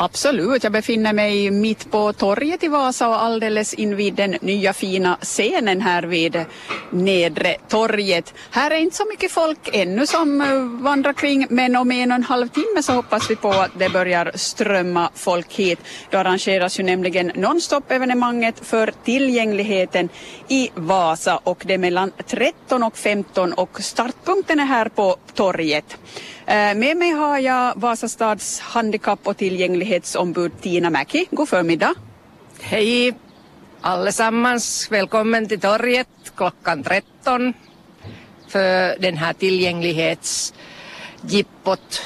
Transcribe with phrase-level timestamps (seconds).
[0.00, 5.18] Absolut, jag befinner mig mitt på torget i Vasa och alldeles invid den nya fina
[5.22, 6.44] scenen här vid
[6.90, 8.34] Nedre torget.
[8.50, 12.14] Här är inte så mycket folk ännu som eh, vandrar kring men om en och
[12.14, 15.78] en halv timme så hoppas vi på att det börjar strömma folk hit.
[16.10, 20.08] Då arrangeras ju nämligen nonstop-evenemanget för tillgängligheten
[20.48, 25.96] i Vasa och det är mellan 13 och 15 och startpunkten är här på torget.
[26.46, 31.26] Eh, med mig har jag Vasastads handikapp och tillgänglighet tillgänglighetsombud Tina Mäki.
[31.30, 31.94] God förmiddag.
[32.60, 33.14] Hej
[33.80, 34.88] allesammans.
[34.90, 37.54] Välkommen till torget klockan 13
[38.48, 42.02] för den här tillgänglighetsjippot.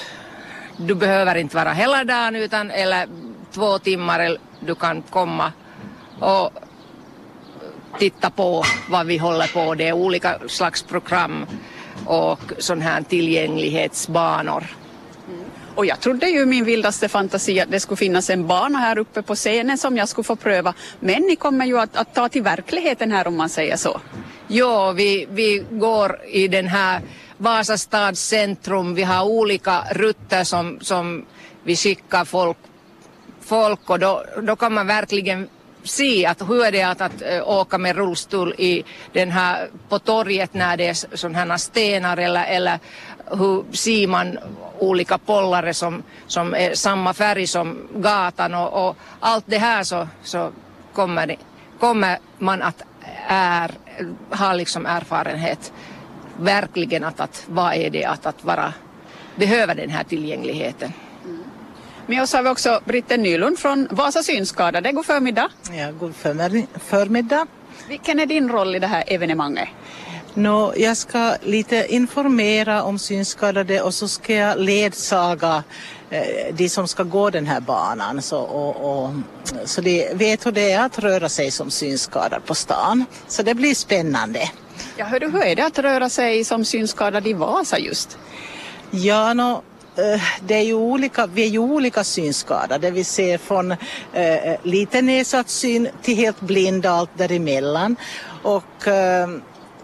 [0.77, 3.09] Du behöver inte vara hela dagen utan eller
[3.53, 5.53] två timmar du kan komma
[6.21, 6.51] och
[7.99, 9.75] titta på vad vi håller på.
[9.75, 11.47] Det är olika slags program
[12.07, 14.82] och sådana här tillgänglighetsbanor.
[15.75, 19.23] Och jag trodde ju min vildaste fantasi att det skulle finnas en bana här uppe
[19.23, 20.75] på scenen som jag skulle få pröva.
[21.01, 24.01] Men ni kommer ju att, att ta till verkligheten här om man säger så.
[24.49, 27.01] Ja, vi, vi går i den här
[27.37, 28.95] Vasastads centrum.
[28.95, 31.25] Vi har olika rutter som, som
[31.65, 32.57] vi skickar folk,
[33.41, 35.49] folk och då, då kan man verkligen
[35.85, 39.99] se att hur är det att, att eh, åka med rullstol i den här, på
[39.99, 42.79] torget när det är sådana här stenar eller, eller
[43.31, 44.39] hur ser man
[44.79, 50.09] olika pollare som, som är samma färg som gatan och, och allt det här så,
[50.23, 50.51] så
[50.93, 51.37] kommer,
[51.79, 52.83] kommer man att
[53.29, 53.71] är,
[54.31, 55.73] ha liksom erfarenhet
[56.39, 58.73] verkligen att, att vad är det att, att vara,
[59.37, 60.93] behöva den här tillgängligheten.
[62.07, 64.93] Med oss har vi också Britten Nylund från Vasa synskadade.
[64.93, 65.49] God förmiddag.
[65.73, 66.15] Ja, god
[66.87, 67.47] förmiddag.
[67.89, 69.69] Vilken är din roll i det här evenemanget?
[70.35, 75.63] No, jag ska lite informera om synskadade och så ska jag ledsaga
[76.11, 79.11] eh, de som ska gå den här banan så, och, och,
[79.65, 83.05] så de vet hur det är att röra sig som synskadad på stan.
[83.29, 84.51] Så det blir spännande.
[84.97, 88.19] Ja, du, hur är det att röra sig som synskadad i Vasa just?
[88.91, 89.63] Ja, no,
[89.97, 92.91] Eh, det är ju olika, vi är ju olika synskadade.
[92.91, 93.77] Vi ser från eh,
[94.13, 97.97] eh, lite nedsatt syn till helt blind allt däremellan.
[98.43, 99.29] Och eh,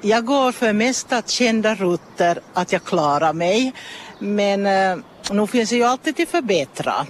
[0.01, 3.73] jag går för mest att kända rutter att jag klarar mig.
[4.19, 4.97] Men eh,
[5.31, 7.07] nu finns det ju alltid till förbättra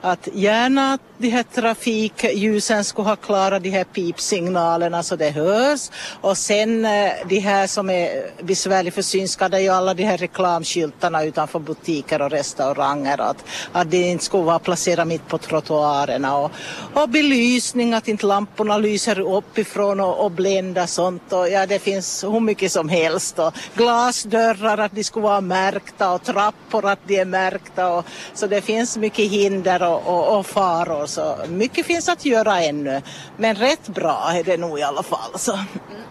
[0.00, 5.90] att gärna de här trafikljusen skulle ha klarat de här pipsignalerna så det hörs.
[6.20, 10.16] Och sen eh, de här som är besvärliga för synskadade är ju alla de här
[10.16, 16.36] reklamskyltarna utanför butiker och restauranger att, att det inte skulle vara placerat mitt på trottoarerna.
[16.38, 16.50] Och,
[16.94, 21.32] och belysning att inte lamporna lyser uppifrån och, och bländar sånt.
[21.32, 23.38] Och ja det finns hur mycket som helst.
[23.38, 26.12] Och glasdörrar att de skulle vara märkta.
[26.12, 27.92] Och trappor att de är märkta.
[27.92, 31.06] Och, så det finns mycket hinder och, och, faror.
[31.06, 33.02] Så mycket finns att göra ännu.
[33.36, 35.38] Men rätt bra är det nog i alla fall.
[35.38, 35.58] Så.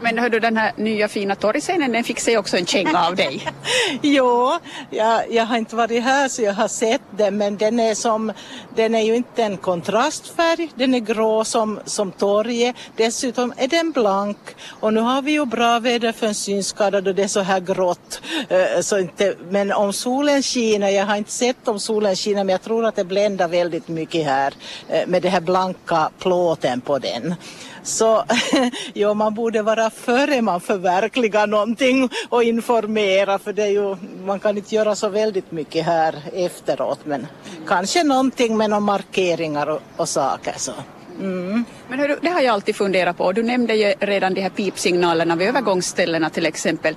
[0.02, 3.16] Men hör du den här nya fina torgscenen, den fick sig också en känga av
[3.16, 3.48] dig.
[4.02, 4.60] jo,
[4.90, 8.34] jag, jag har inte varit här så jag har sett den men den är som,
[8.76, 12.76] den är ju inte en kontrastfärg, den är grå som, som torget.
[12.96, 14.38] Dessutom är den blank
[14.80, 17.60] och nu har vi ju bra väder för en synskadad och det är så här
[17.60, 18.22] grått.
[18.50, 22.50] Eh, så inte, men om solen skiner, jag har inte sett om solen skiner men
[22.50, 24.54] jag tror att det bländar väldigt mycket här
[24.90, 27.36] eh, med den här blanka plåten på den.
[27.84, 28.24] Så
[28.94, 33.96] ja, man borde vara före man förverkligar någonting och informera för det är ju,
[34.26, 37.28] man kan inte göra så väldigt mycket här efteråt men
[37.68, 40.72] kanske någonting med några markeringar och, och saker så.
[41.20, 41.66] Mm.
[41.90, 43.32] Men hörru, det har jag alltid funderat på.
[43.32, 46.96] Du nämnde ju redan de här pipsignalerna vid övergångsställena till exempel.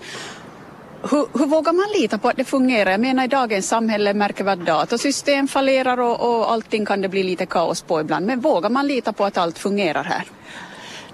[1.10, 2.90] Hur, hur, vågar man lita på att det fungerar?
[2.90, 7.08] Jag menar i dagens samhälle märker vi att datasystem fallerar och, och allting kan det
[7.08, 8.26] bli lite kaos på ibland.
[8.26, 10.24] Men vågar man lita på att allt fungerar här?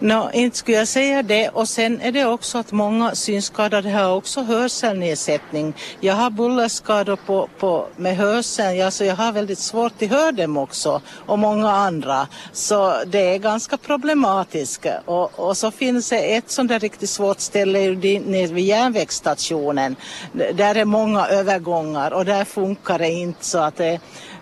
[0.00, 1.48] No, inte skulle jag säga det.
[1.48, 5.74] Och sen är det också att många synskadade har också hörselnedsättning.
[6.00, 10.32] Jag har bullerskador på, på, med hörseln, ja, så jag har väldigt svårt att höra
[10.32, 11.00] dem också.
[11.26, 12.28] Och många andra.
[12.52, 14.86] Så det är ganska problematiskt.
[15.04, 19.96] Och, och så finns det ett sånt där riktigt svårt ställe nere vid järnvägsstationen.
[20.32, 24.00] Där är många övergångar och där funkar det inte så att det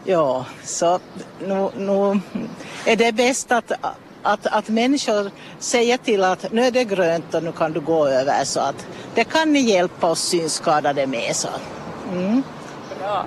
[0.08, 1.00] Ja, så
[1.46, 2.20] nu, nu
[2.84, 3.72] är det bäst att
[4.26, 8.06] att, att människor säger till att nu är det grönt och nu kan du gå
[8.06, 11.36] över så att det kan ni hjälpa oss synskadade med.
[11.36, 11.48] Så.
[12.12, 12.42] Mm.
[12.98, 13.26] Bra.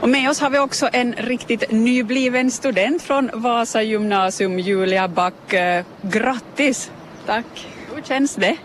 [0.00, 5.54] Och med oss har vi också en riktigt nybliven student från Vasa gymnasium, Julia Back.
[6.02, 6.90] Grattis!
[7.26, 7.68] Tack!
[7.94, 8.56] Hur känns det?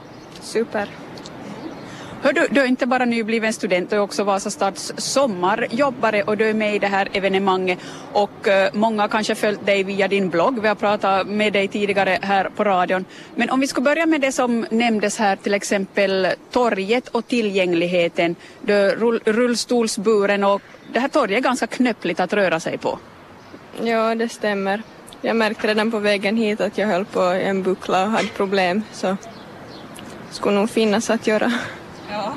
[0.42, 1.03] Super!
[2.24, 6.50] Hör du, du är inte bara nybliven student, du är också Vasastads sommarjobbare och du
[6.50, 7.80] är med i det här evenemanget
[8.12, 10.60] och uh, många har kanske följt dig via din blogg.
[10.62, 13.06] Vi har pratat med dig tidigare här på radion.
[13.36, 18.36] Men om vi ska börja med det som nämndes här, till exempel torget och tillgängligheten.
[18.62, 20.62] Du är rull, rullstolsburen och
[20.94, 23.00] det här torget är ganska knöppligt att röra sig på.
[23.82, 24.82] Ja, det stämmer.
[25.22, 28.84] Jag märkte redan på vägen hit att jag höll på en buckla och hade problem
[28.92, 29.18] så
[30.32, 31.52] skulle nog finnas att göra.
[32.14, 32.34] Ja.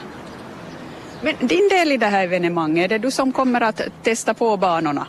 [1.20, 4.56] Men din del i det här evenemanget, är det du som kommer att testa på
[4.56, 5.06] banorna?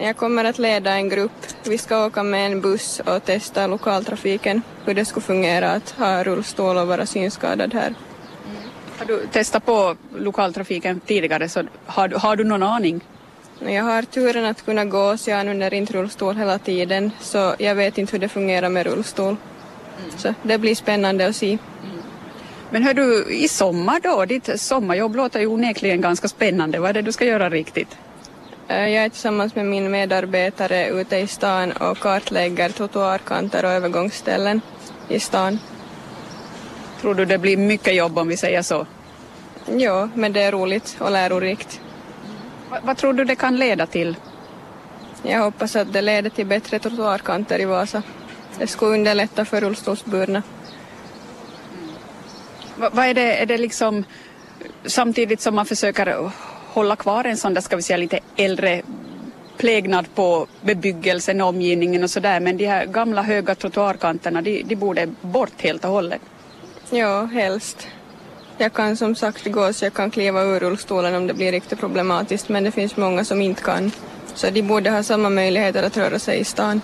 [0.00, 1.46] Jag kommer att leda en grupp.
[1.64, 6.24] Vi ska åka med en buss och testa lokaltrafiken, hur det skulle fungera att ha
[6.24, 7.94] rullstol och vara synskadad här.
[8.98, 13.00] Har du testat på lokaltrafiken tidigare så har du, har du någon aning?
[13.58, 17.74] Jag har turen att kunna gå så jag använder inte rullstol hela tiden så jag
[17.74, 19.36] vet inte hur det fungerar med rullstol.
[19.98, 20.10] Mm.
[20.16, 21.58] Så det blir spännande att se.
[21.82, 21.93] Mm.
[22.70, 26.78] Men hör du, i sommar då, ditt sommarjobb låter ju onekligen ganska spännande.
[26.78, 27.98] Vad är det du ska göra riktigt?
[28.68, 34.60] Eh, jag är tillsammans med min medarbetare ute i stan och kartlägger trottoarkanter och övergångsställen
[35.08, 35.58] i stan.
[37.00, 38.86] Tror du det blir mycket jobb om vi säger så?
[39.66, 41.80] Ja, men det är roligt och lärorikt.
[42.70, 44.16] Vad, vad tror du det kan leda till?
[45.22, 48.02] Jag hoppas att det leder till bättre trottoarkanter i Vasa.
[48.58, 50.42] Det skulle underlätta för rullstolsburna.
[52.76, 54.04] Vad är det, är det liksom
[54.84, 56.30] samtidigt som man försöker
[56.68, 58.82] hålla kvar en sån där, ska vi säga lite äldre
[59.56, 65.08] plägnad på bebyggelsen, omgivningen och sådär men de här gamla höga trottoarkanterna de, de borde
[65.20, 66.20] bort helt och hållet.
[66.90, 67.88] Ja, helst.
[68.58, 71.80] Jag kan som sagt gå så jag kan kliva ur rullstolen om det blir riktigt
[71.80, 73.90] problematiskt men det finns många som inte kan.
[74.34, 76.80] Så de borde ha samma möjligheter att röra sig i stan.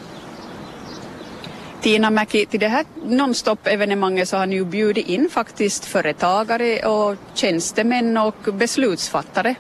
[1.80, 7.16] Tina Mäki, till det här nonstop-evenemanget så har ni ju bjudit in faktiskt företagare och
[7.34, 9.54] tjänstemän och beslutsfattare.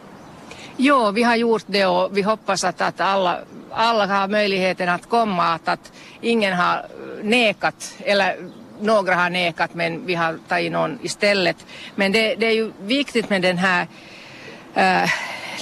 [0.76, 3.38] Jo, vi har gjort det och vi hoppas att, att alla,
[3.70, 6.86] alla har möjligheten att komma, att, att ingen har
[7.22, 8.36] nekat eller
[8.80, 11.66] några har nekat men vi har tagit någon istället.
[11.94, 13.86] Men det, det är ju viktigt med den här
[14.74, 15.10] äh,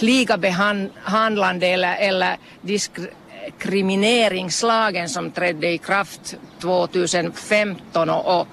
[0.01, 2.37] ligabehandlande eller, eller
[3.49, 8.47] diskrimineringslagen som trädde i kraft 2015 och, och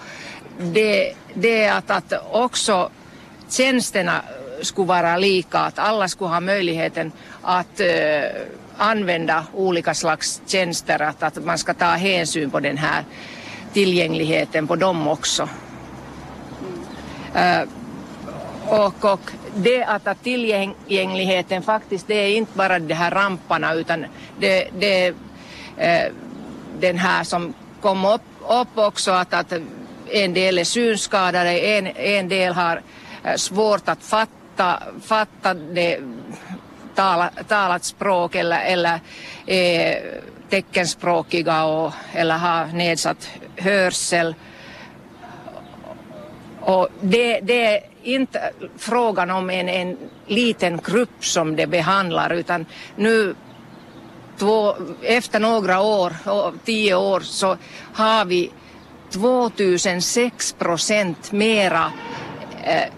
[0.59, 2.89] det, det att, att också
[3.49, 4.21] tjänsterna
[4.61, 7.11] skulle vara lika, att alla skulle ha möjligheten
[7.41, 7.87] att uh,
[8.77, 13.03] använda olika slags tjänster, att, att man ska ta hänsyn på den här
[13.73, 15.49] tillgängligheten på dem också.
[17.33, 17.61] Mm.
[17.61, 17.67] Uh,
[18.69, 24.05] och, och det att, att tillgängligheten faktiskt, det är inte bara de här ramparna utan
[24.39, 25.07] det, det
[25.77, 26.11] eh,
[26.79, 29.53] den här som kom upp, upp också att, att
[30.11, 32.81] en del är synskadade, en, en del har
[33.23, 35.99] eh, svårt att fatta, fatta det
[36.95, 38.99] tala, talat språk eller, eller
[39.45, 39.97] eh,
[40.49, 44.35] teckenspråkiga och, eller har nedsatt hörsel.
[46.59, 49.97] Och det, det är inte frågan om en, en
[50.27, 52.65] liten grupp som det behandlar utan
[52.95, 53.35] nu
[54.37, 56.13] två, efter några år,
[56.65, 57.57] tio år, så
[57.93, 58.51] har vi
[59.11, 61.91] 2006 procent mera
[62.63, 62.91] eh,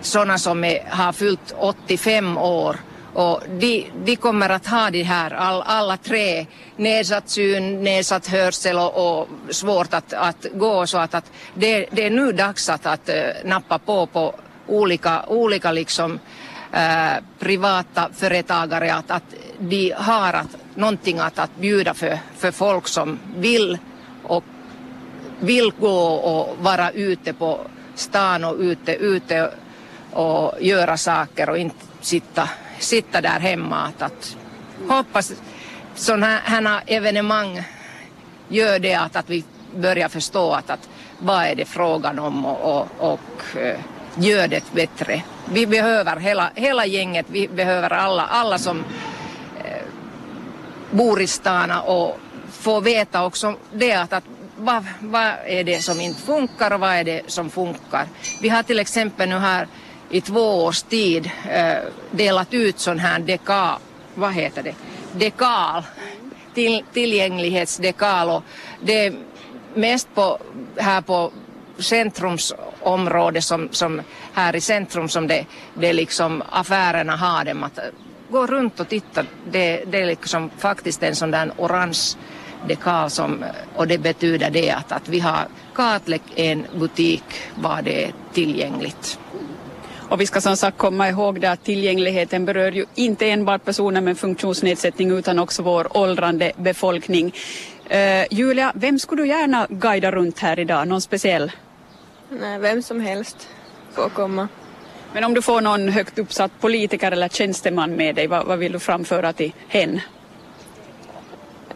[0.00, 2.76] sådana som är, har fyllt 85 år
[3.14, 6.46] och de, de kommer att ha de här all, alla tre,
[6.76, 10.86] nedsatt syn, nedsatt hörsel och, och svårt att, att gå.
[10.86, 14.34] Så att, att det, det är nu dags att, att eh, nappa på på
[14.66, 16.18] olika, olika liksom
[16.72, 18.94] äh, privata företagare.
[18.94, 23.78] Att, att de har att, någonting att, att bjuda för, för folk som vill
[24.22, 24.44] och
[25.40, 27.60] vill gå och vara ute på
[27.94, 29.50] stan och ute, ute
[30.12, 32.48] och göra saker och inte sitta
[32.84, 33.92] sitta där hemma.
[33.98, 34.36] Att,
[34.88, 35.32] hoppas
[35.94, 37.62] sådana här evenemang
[38.48, 39.44] gör det att, att vi
[39.76, 40.88] börjar förstå att, att
[41.18, 43.78] vad är det frågan om och, och, och eh,
[44.16, 45.22] gör det bättre.
[45.52, 48.84] Vi behöver hela, hela gänget, vi behöver alla, alla som uh,
[50.90, 52.18] bor i Stana och
[52.50, 54.24] får veta också det att, att
[54.56, 58.08] vad, vad är det som inte funkar och vad är det som funkar.
[58.42, 59.66] Vi har till exempel nu här
[60.14, 61.78] i två års tid eh,
[62.10, 63.78] delat ut sån här dekal,
[64.14, 64.74] vad heter det,
[65.12, 65.82] dekal,
[66.54, 68.42] till, tillgänglighetsdekal och
[68.80, 69.14] det är
[69.74, 70.38] mest på,
[70.76, 71.32] här på
[71.78, 74.02] centrumsområde som, som
[74.32, 77.84] här i centrum som det, det liksom affärerna har dem att eh,
[78.30, 79.24] gå runt och titta.
[79.50, 82.16] Det, det är liksom faktiskt en sån där orange
[82.68, 87.82] dekal som, eh, och det betyder det att, att vi har kartlagt en butik var
[87.82, 89.18] det är tillgängligt.
[90.08, 94.00] Och vi ska som sagt komma ihåg det att tillgängligheten berör ju inte enbart personer
[94.00, 97.34] med funktionsnedsättning utan också vår åldrande befolkning.
[97.90, 100.88] Uh, Julia, vem skulle du gärna guida runt här idag?
[100.88, 101.52] Någon speciell?
[102.28, 103.48] Nej, vem som helst
[103.92, 104.48] får komma.
[105.12, 108.72] Men om du får någon högt uppsatt politiker eller tjänsteman med dig, vad, vad vill
[108.72, 110.00] du framföra till hen?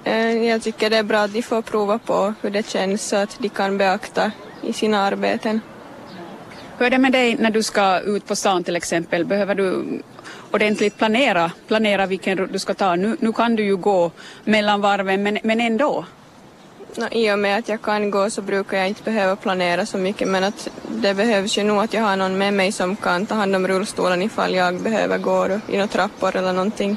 [0.04, 3.16] Eh, jag tycker det är bra att de får prova på hur det känns så
[3.16, 4.32] att de kan beakta
[4.62, 5.60] i sina arbeten.
[6.78, 9.24] Hur är det med dig när du ska ut på stan till exempel?
[9.24, 9.84] Behöver du
[10.50, 12.96] ordentligt planera, planera vilken rutt du ska ta?
[12.96, 14.10] Nu, nu kan du ju gå
[14.44, 16.04] mellan varven men, men ändå.
[16.96, 19.98] No, I och med att jag kan gå så brukar jag inte behöva planera så
[19.98, 23.26] mycket men att det behövs ju nog att jag har någon med mig som kan
[23.26, 26.96] ta hand om rullstolen ifall jag behöver gå i några trappor eller någonting.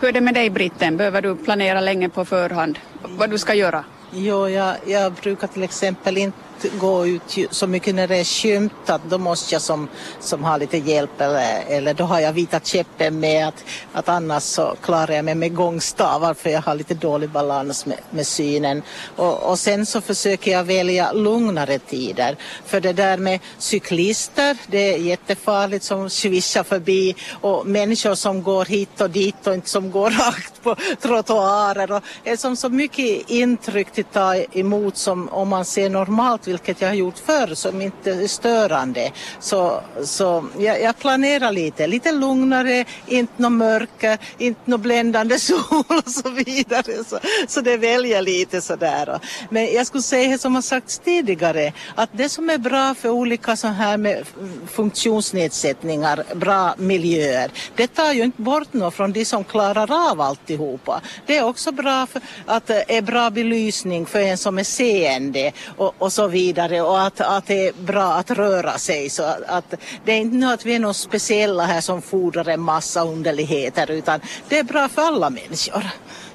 [0.00, 0.96] Hur är det med dig Britten?
[0.96, 3.84] Behöver du planera länge på förhand vad du ska göra?
[4.12, 6.49] Jo, jag, jag brukar till exempel inte
[6.80, 9.00] gå ut så mycket när det är skymtat.
[9.08, 9.88] Då måste jag som,
[10.20, 14.42] som har lite hjälp eller, eller då har jag vita käppen med att, att annars
[14.42, 18.82] så klarar jag mig med gångstavar för jag har lite dålig balans med, med synen.
[19.16, 22.36] Och, och sen så försöker jag välja lugnare tider.
[22.66, 28.64] För det där med cyklister, det är jättefarligt som svischar förbi och människor som går
[28.64, 31.92] hit och dit och inte som går rakt på trottoaren.
[31.92, 36.48] Och det är som så mycket intryck att ta emot som om man ser normalt
[36.48, 39.12] vilket jag har gjort förr som inte är störande.
[39.40, 45.84] Så, så jag, jag planerar lite, lite lugnare, inte något mörker, inte något bländande sol
[45.88, 47.04] och så vidare.
[47.04, 49.20] Så, så det väljer lite sådär.
[49.50, 53.56] Men jag skulle säga som har sagts tidigare att det som är bra för olika
[53.56, 54.26] så här med
[54.66, 61.00] funktionsnedsättningar, bra miljöer, det tar ju inte bort något från de som klarar av alltihopa.
[61.26, 65.52] Det är också bra för att det är bra belysning för en som är seende
[65.76, 69.10] och, och så vidare och att, att det är bra att röra sig.
[69.10, 72.60] Så att, att det är inte att vi är några speciella här som fordrar en
[72.60, 75.84] massa underligheter utan det är bra för alla människor.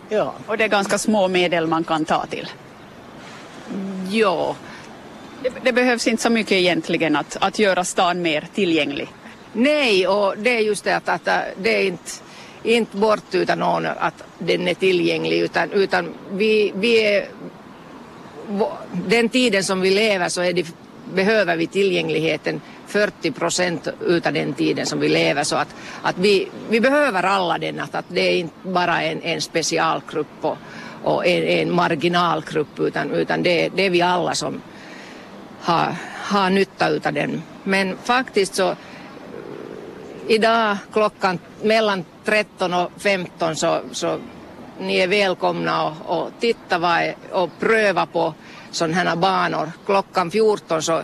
[0.09, 0.33] Ja.
[0.47, 2.49] Och det är ganska små medel man kan ta till?
[4.11, 4.55] Ja.
[5.43, 9.07] Det, det behövs inte så mycket egentligen att, att göra stan mer tillgänglig?
[9.53, 11.25] Nej, och det är just det att, att
[11.57, 12.11] det är inte
[12.65, 17.27] inte bort utan någon att den är tillgänglig utan, utan vi, vi är
[18.91, 20.67] den tiden som vi lever så är det,
[21.13, 26.49] behöver vi tillgängligheten 40 procent utav den tiden som vi lever så att, att vi,
[26.69, 30.57] vi behöver alla den att, att det är inte bara en, en specialgrupp och,
[31.03, 34.61] och en, en marginalgrupp utan, utan det, det är vi alla som
[35.61, 37.41] har, har nytta utav den.
[37.63, 38.75] Men faktiskt så
[40.27, 44.19] idag klockan mellan 13 och 15 så, så
[44.79, 48.33] ni är välkomna och, och titta och pröva på
[48.71, 49.71] sådana här banor.
[49.85, 51.01] Klockan 14 så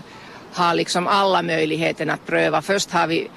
[0.54, 2.62] har liksom alla möjligheten att pröva.
[2.62, 3.30] Först har vi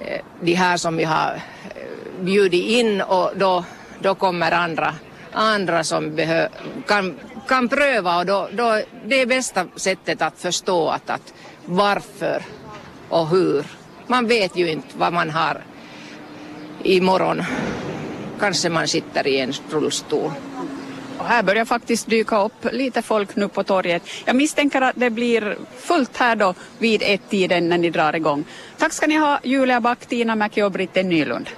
[0.00, 1.40] eh, de här som vi har
[1.74, 3.64] eh, bjudit in och då,
[4.00, 4.94] då kommer andra,
[5.32, 6.48] andra som behö,
[6.86, 11.34] kan, kan pröva och då, då det är bästa sättet att förstå att, att
[11.64, 12.42] varför
[13.08, 13.81] och hur.
[14.06, 15.64] Man vet ju inte vad man har
[16.82, 17.42] imorgon
[18.40, 20.30] kanske man sitter i en rullstol.
[21.18, 24.02] Och här börjar faktiskt dyka upp lite folk nu på torget.
[24.24, 28.44] Jag misstänker att det blir fullt här då vid ett tiden när ni drar igång.
[28.78, 31.50] Tack ska ni ha Julia Back, Tina Mäki och Britten Nylund.